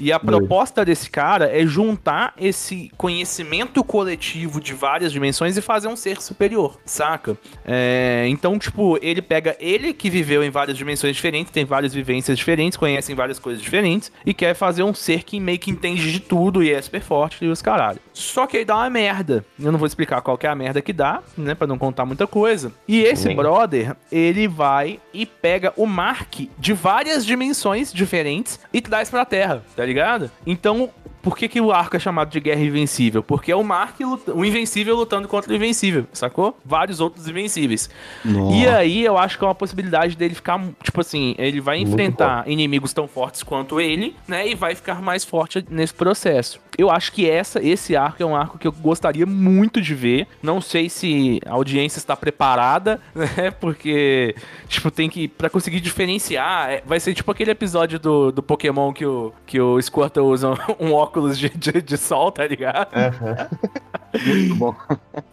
[0.00, 5.88] E a proposta desse cara é juntar esse conhecimento coletivo de várias dimensões e fazer
[5.88, 7.36] um ser superior, saca?
[7.64, 12.38] É, então, tipo, ele pega ele que viveu em várias dimensões diferentes, tem várias vivências
[12.38, 16.20] diferentes, conhecem várias coisas diferentes e quer fazer um ser que meio que entende de
[16.20, 17.98] tudo e é super forte e os caralho.
[18.14, 19.44] Só que aí dá uma merda.
[19.58, 22.06] Eu não vou explicar qual que é a merda que dá, né, Pra não contar
[22.06, 22.72] muita coisa.
[22.88, 23.36] E esse Nem.
[23.36, 29.62] brother, ele vai e pega o Mark de várias dimensões diferentes e traz pra Terra,
[29.76, 29.89] tá ligado?
[30.46, 30.90] Então,
[31.22, 33.22] por que, que o arco é chamado de Guerra Invencível?
[33.22, 36.56] Porque é o Mark, luta- o Invencível lutando contra o Invencível, sacou?
[36.64, 37.90] Vários outros Invencíveis.
[38.24, 38.56] Nossa.
[38.56, 42.48] E aí eu acho que é uma possibilidade dele ficar, tipo assim, ele vai enfrentar
[42.48, 44.48] inimigos tão fortes quanto ele, né?
[44.48, 46.60] E vai ficar mais forte nesse processo.
[46.78, 50.26] Eu acho que essa, esse arco é um arco que eu gostaria muito de ver.
[50.42, 53.50] Não sei se a audiência está preparada, né?
[53.60, 54.34] Porque,
[54.68, 55.28] tipo, tem que.
[55.28, 59.60] Pra conseguir diferenciar, é- vai ser tipo aquele episódio do, do Pokémon que o, que
[59.60, 62.88] o Squirtle usa um óculos de, de, de sol, tá ligado?
[64.26, 64.74] Muito bom.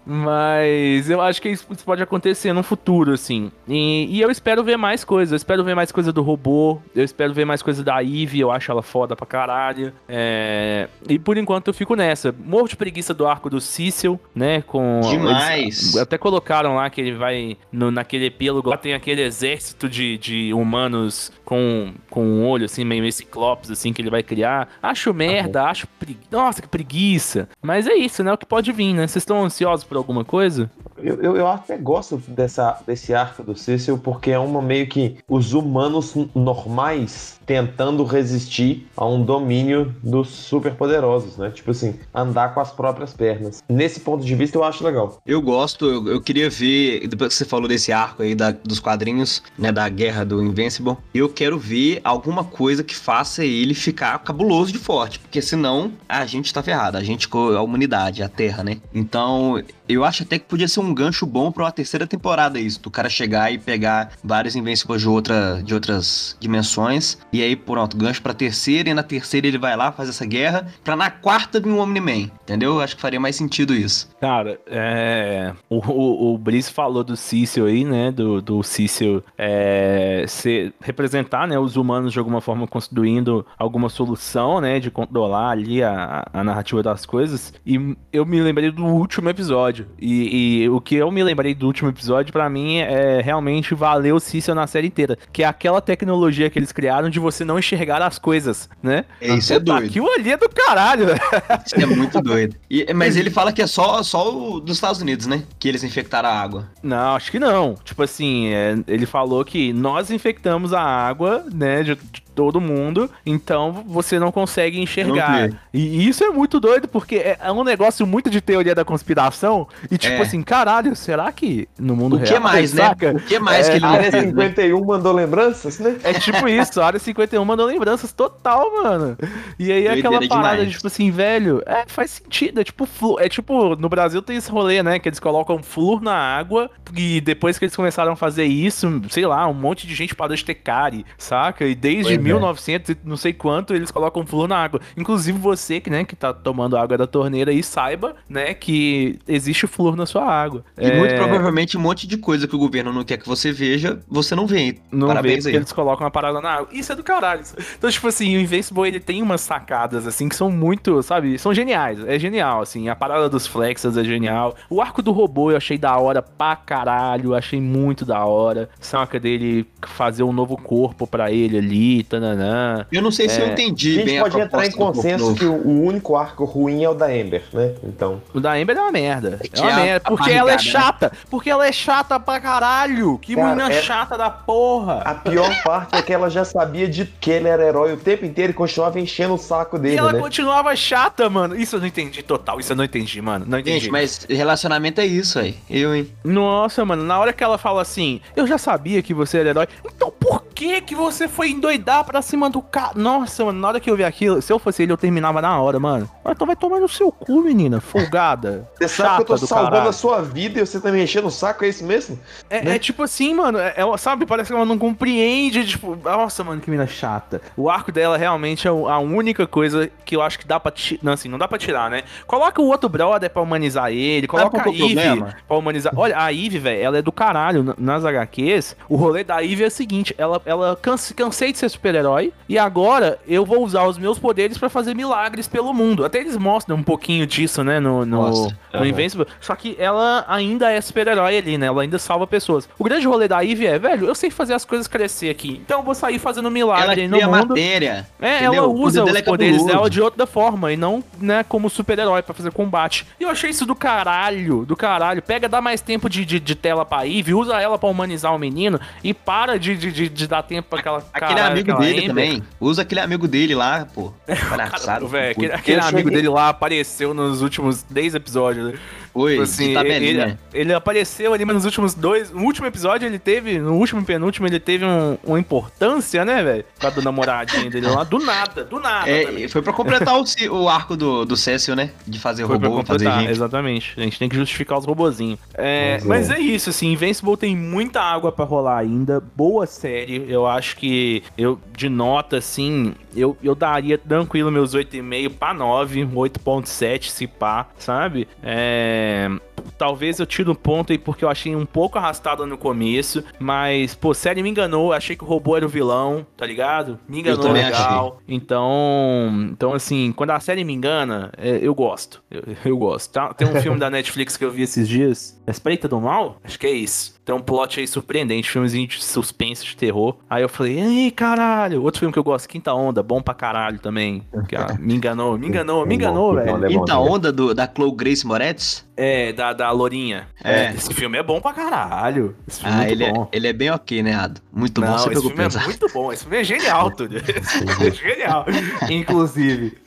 [0.06, 3.52] Mas eu acho que isso pode acontecer no futuro, assim.
[3.68, 5.32] E, e eu espero ver mais coisas.
[5.32, 6.80] Eu espero ver mais coisa do robô.
[6.96, 8.40] Eu espero ver mais coisa da Eve.
[8.40, 9.92] Eu acho ela foda pra caralho.
[10.08, 12.34] É, E por enquanto eu fico nessa.
[12.46, 14.62] Morro de preguiça do arco do Cecil, né?
[14.62, 15.02] Com.
[15.02, 15.62] Demais.
[15.62, 17.58] eles até colocaram lá que ele vai.
[17.72, 22.84] No, naquele epílogo lá tem aquele exército de, de humanos com, com um olho, assim,
[22.84, 24.70] meio ciclopes, assim, que ele vai criar.
[24.82, 25.88] Acho merda, acho.
[26.00, 26.20] Pregui...
[26.32, 27.50] Nossa, que preguiça.
[27.62, 28.34] Mas é isso, né?
[28.34, 29.08] O que pode vir, né?
[29.08, 30.70] Vocês estão ansiosos por alguma coisa?
[31.02, 35.18] Eu, eu, eu até gosto dessa, desse arco do Cecil porque é uma meio que
[35.28, 41.50] os humanos normais tentando resistir a um domínio dos superpoderosos, né?
[41.50, 43.64] Tipo assim, andar com as próprias pernas.
[43.70, 45.22] Nesse ponto de vista eu acho legal.
[45.26, 48.80] Eu gosto, eu, eu queria ver, depois que você falou desse arco aí da, dos
[48.80, 54.20] quadrinhos, né, da guerra do Invincible, eu quero ver alguma coisa que faça ele ficar
[54.20, 58.64] cabuloso de forte, porque senão a gente tá ferrado, a gente, a humanidade, a Terra,
[58.64, 58.78] né?
[58.94, 62.82] Então, eu acho até que podia ser um gancho bom pra uma terceira temporada isso,
[62.82, 67.98] do cara chegar e pegar vários Invincibles de, outra, de outras dimensões, e aí, pronto,
[67.98, 71.60] gancho pra terceira, e na terceira ele vai lá, faz essa guerra, pra na quarta
[71.60, 72.76] vir um Omni-Man, entendeu?
[72.76, 74.10] Eu acho que faria mais sentido isso.
[74.20, 75.54] Cara, é...
[75.70, 81.48] O, o, o Brice falou do Cício aí, né, do, do Cício é, ser, representar,
[81.48, 86.44] né, os humanos de alguma forma construindo alguma solução, né, de controlar ali a, a
[86.44, 91.12] narrativa das coisas, e eu me lembrei do último episódio, e, e o que eu
[91.12, 95.18] me lembrei do último episódio, pra mim, é realmente valer o Cício na série inteira,
[95.32, 99.06] que é aquela tecnologia que eles criaram de você não enxergar as coisas, né?
[99.22, 99.86] É, isso é doido.
[99.86, 101.20] Aquilo ali é do caralho, velho.
[101.66, 102.56] Isso é muito doido.
[102.70, 105.44] E- mas ele fala que é só, só o dos Estados Unidos, né?
[105.60, 106.68] Que eles infectaram a água.
[106.82, 107.76] Não, acho que não.
[107.84, 113.10] Tipo assim, é, ele falou que nós infectamos a água, né, de, de todo mundo,
[113.26, 115.50] então você não consegue enxergar.
[115.50, 118.86] Não E isso é muito doido, porque é, é um negócio muito de teoria da
[118.86, 120.22] conspiração, e tipo É.
[120.22, 122.42] assim, caralho, será que no mundo O que real...
[122.42, 122.88] mais, né?
[122.88, 123.12] saca?
[123.14, 124.48] O que mais É, que ele A área fez, né?
[124.48, 125.98] 51 mandou lembranças, né?
[126.04, 129.18] É tipo isso, a área 51 mandou lembranças total, mano.
[129.58, 130.68] E aí Doideira aquela parada demais.
[130.68, 132.60] de, tipo assim, velho, é, faz sentido.
[132.60, 135.00] É tipo, flu, é tipo, no Brasil tem esse rolê, né?
[135.00, 139.26] Que eles colocam flúor na água e depois que eles começaram a fazer isso, sei
[139.26, 141.66] lá, um monte de gente parou de ter cárie, saca?
[141.66, 142.22] E desde Pois é.
[142.22, 144.82] 1900 e não sei quanto eles colocam flúor na água.
[144.96, 149.68] Inclusive você, que, né, que tá tomando água da torneira aí, saiba, né, que existe
[149.68, 150.57] flúor na sua água.
[150.78, 153.52] E muito É, provavelmente um monte de coisa que o governo não quer que você
[153.52, 154.78] veja, você não vê.
[154.92, 155.56] Não Parabéns vê aí.
[155.58, 156.68] eles colocam uma parada na água.
[156.72, 157.42] Isso é do caralho.
[157.78, 161.38] Então, tipo assim, o Invincible, ele tem umas sacadas, assim, que são muito, sabe?
[161.38, 162.00] São geniais.
[162.08, 162.90] É genial, assim.
[162.90, 164.56] A parada dos flexas é genial.
[164.70, 167.34] O arco do robô eu achei da hora pra caralho.
[167.36, 168.70] Achei muito da hora.
[168.80, 172.86] Saca dele fazer um novo corpo pra ele ali, tananã.
[172.92, 173.52] Eu não sei se eu É.
[173.52, 176.90] entendi A gente bem a pode entrar em consenso que o, único arco ruim é
[176.90, 177.74] o da Ember, né?
[177.84, 178.22] Então.
[178.34, 179.40] O da Ember é uma merda.
[179.54, 180.02] É uma é a- merda.
[180.06, 180.86] a Porque ela é barrigada, né?
[180.86, 181.12] chata.
[181.30, 183.18] Porque ela é chata pra caralho.
[183.20, 185.02] Que Cara, menina é- chata da porra.
[185.06, 188.26] A pior parte é que ela já sabia de que ele era herói o tempo
[188.26, 190.20] inteiro e continuava enchendo o saco E dele, ela né?
[190.20, 191.56] continuava chata, mano.
[191.56, 192.60] Isso eu não entendi total.
[192.60, 193.46] Isso eu não entendi, mano.
[193.48, 193.80] Não entendi.
[193.82, 195.58] Gente, mas relacionamento é isso aí.
[195.70, 196.12] Eu, hein?
[196.24, 199.68] Nossa, mano, na hora que ela fala assim, eu já sabia que você era herói,
[199.96, 202.94] então por que que você foi endoidar pra cima do cara?
[202.96, 205.62] Nossa, mano, na hora que eu vi aquilo, se eu fosse ele, eu terminava na
[205.62, 206.10] hora, mano.
[206.28, 208.68] Então vai tomar no seu cu, menina, folgada.
[208.76, 209.90] Você sabe que eu tô salvando caralho.
[209.90, 212.20] a sua vida e você tá me enchendo o saco, é isso mesmo?
[212.50, 212.76] É, né?
[212.76, 216.60] é tipo assim, mano, é, ela, sabe, parece que ela não compreende, tipo, nossa, mano,
[216.60, 217.40] que mina chata.
[217.56, 221.02] O arco dela realmente é a única coisa que eu acho que dá pra tirar,
[221.04, 222.02] não, assim, não dá pra tirar, né?
[222.26, 225.36] Coloca o outro brother pra humanizar ele, coloca a é o Eve problema?
[225.48, 225.94] pra humanizar.
[225.96, 227.76] Olha, a Eve, velho, ela é do caralho.
[227.78, 231.70] Nas HQs, o rolê da Eve é o seguinte, ela, ela canse- cansei de ser
[231.70, 236.06] super-herói e agora eu vou usar os meus poderes pra fazer milagres pelo mundo.
[236.06, 238.32] Até eles mostram um pouquinho disso, né, no, no,
[238.74, 239.28] no Invincible.
[239.42, 241.68] Só que ela ainda é super-herói ali, né?
[241.68, 242.68] Ela ainda salva pessoas.
[242.80, 245.62] O grande rolê da Eve é, velho, eu sei fazer as coisas crescer aqui.
[245.66, 247.50] Então eu vou sair fazendo Ela milagre aí no mundo.
[247.50, 248.08] matéria.
[248.22, 248.54] É, entendeu?
[248.54, 252.22] ela usa os dela é poderes dela de outra forma e não, né, como super-herói
[252.22, 253.06] pra fazer combate.
[253.20, 255.22] E eu achei isso do caralho, do caralho.
[255.22, 258.40] Pega, dá mais tempo de, de, de tela pra Eve, usa ela pra humanizar o
[258.40, 261.86] menino e para de, de, de, de dar tempo pra aquela Aquele caralho, amigo aquela
[261.86, 262.08] dele Ember.
[262.10, 262.44] também.
[262.60, 264.14] Usa aquele amigo dele lá, pô.
[264.50, 264.86] Palhaçado.
[264.86, 268.74] Caramba, velho, aquele, aquele amigo dele lá apareceu nos últimos 10 episódios.
[268.74, 268.80] né?
[269.18, 270.40] Oi, Tipo assim, ele, tabelinha.
[270.54, 272.32] ele apareceu ali, mas nos últimos dois.
[272.32, 273.58] No último episódio ele teve.
[273.60, 276.66] No último e penúltimo ele teve um, uma importância, né, velho?
[276.80, 278.04] Com a do namoradinho dele lá.
[278.04, 279.10] Do nada, do nada.
[279.10, 281.90] É, foi pra completar o, o arco do, do Cécio, né?
[282.06, 283.32] De fazer Foi pra robô, fazer gente.
[283.32, 283.94] exatamente.
[283.98, 285.40] A gente tem que justificar os robozinhos.
[285.56, 286.06] É, é.
[286.06, 289.20] mas é isso, assim, Invincible tem muita água pra rolar ainda.
[289.36, 290.26] Boa série.
[290.30, 296.06] Eu acho que eu, de nota, assim, eu, eu daria tranquilo meus 8,5 pra 9,
[296.06, 298.28] 8,7 se pá, sabe?
[298.44, 299.07] É.
[299.10, 299.42] えー、
[299.78, 304.14] Talvez eu tire um ponto aí porque eu achei um pouco arrastado no começo, mas, pô,
[304.14, 307.00] série me enganou, achei que o robô era o vilão, tá ligado?
[307.08, 308.22] Me enganou legal.
[308.28, 312.22] Então, então assim, quando a série me engana, é, eu gosto.
[312.30, 313.12] Eu, eu gosto.
[313.12, 313.34] Tá?
[313.34, 316.38] Tem um filme da Netflix que eu vi esses dias, Espreita do Mal?
[316.44, 317.18] Acho que é isso.
[317.28, 320.16] Tem um plot aí surpreendente, filmezinho de suspense, de terror.
[320.30, 321.84] Aí eu falei, ei, caralho.
[321.84, 324.24] Outro filme que eu gosto, Quinta Onda, bom pra caralho também.
[324.48, 326.56] Que, ah, me enganou, me enganou, me enganou, velho.
[326.56, 328.88] Onda é Quinta onda do, da Chloe Grace Moretz?
[328.96, 330.28] É, da, da Lourinha.
[330.44, 330.72] É.
[330.74, 332.36] Esse filme é bom pra caralho.
[332.48, 333.30] Esse filme é Ah, muito ele é, bom.
[333.32, 334.40] ele é bem ok, né, Ado?
[334.54, 335.66] Muito bom, Não, você esse filme pesado.
[335.66, 336.14] é muito bom.
[336.14, 337.18] Esse filme é genial, Túlio.
[337.18, 338.46] Esse filme é genial.
[338.90, 339.78] Inclusive,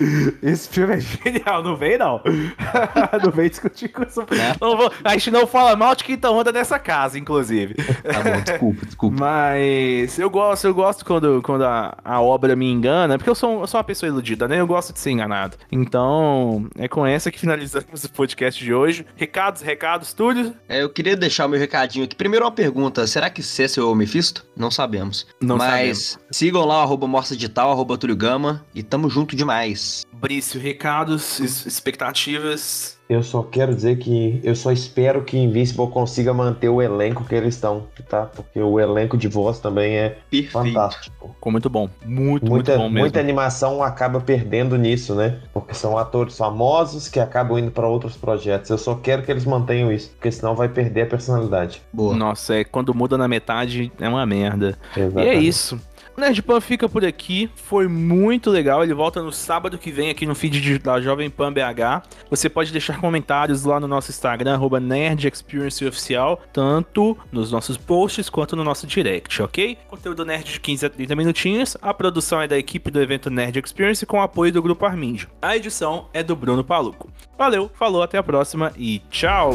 [0.42, 1.62] esse filme é genial.
[1.62, 2.20] Não vem, não.
[3.22, 4.20] não vem discutir com isso.
[4.30, 4.54] Né?
[4.60, 7.74] Não vou- a gente não fala mal de quinta onda nessa casa, inclusive.
[7.74, 9.16] Tá bom, desculpa, desculpa.
[9.20, 13.60] Mas eu gosto, eu gosto quando, quando a, a obra me engana, porque eu sou,
[13.60, 14.60] eu sou uma pessoa iludida, né?
[14.60, 15.56] Eu gosto de ser enganado.
[15.70, 19.06] Então, é com essa que finalizamos o podcast de hoje.
[19.16, 20.54] Recados, recados, Túlio?
[20.68, 22.14] É, eu queria deixar o meu recadinho aqui.
[22.14, 24.46] Primeiro uma pergunta, será que César é o Mephisto?
[24.56, 25.26] Não sabemos.
[25.40, 30.04] Não Mas sigam lá, arroba Morsa Digital, arroba Túlio Gama, e tamo junto demais.
[30.12, 32.99] Brício, recados, expectativas.
[33.10, 37.34] Eu só quero dizer que eu só espero que Invincible consiga manter o elenco que
[37.34, 38.22] eles estão, tá?
[38.26, 40.52] Porque o elenco de voz também é Perfeito.
[40.52, 41.30] fantástico.
[41.34, 41.88] Ficou muito bom.
[42.06, 43.00] Muito, Muita, muito bom mesmo.
[43.00, 45.40] muita animação acaba perdendo nisso, né?
[45.52, 48.70] Porque são atores famosos que acabam indo pra outros projetos.
[48.70, 51.82] Eu só quero que eles mantenham isso, porque senão vai perder a personalidade.
[51.92, 52.14] Boa.
[52.14, 54.78] Nossa, é, quando muda na metade é uma merda.
[54.96, 55.48] E é Exatamente.
[55.48, 55.80] isso.
[56.20, 58.84] O Nerd Pan fica por aqui, foi muito legal.
[58.84, 62.06] Ele volta no sábado que vem aqui no feed da Jovem Pan BH.
[62.28, 67.78] Você pode deixar comentários lá no nosso Instagram, arroba Nerd Experience Oficial, tanto nos nossos
[67.78, 69.78] posts quanto no nosso direct, ok?
[69.88, 71.74] Conteúdo nerd de 15 a 30 minutinhos.
[71.80, 75.30] A produção é da equipe do evento Nerd Experience com apoio do Grupo Armindio.
[75.40, 77.10] A edição é do Bruno Paluco.
[77.38, 79.54] Valeu, falou, até a próxima e tchau!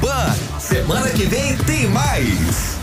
[0.00, 0.34] Pan.
[0.58, 2.75] Semana que vem tem mais.